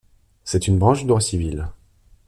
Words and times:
C'est 0.45 0.67
une 0.67 0.79
branche 0.79 1.01
du 1.01 1.05
droit 1.05 1.21
civil. 1.21 1.69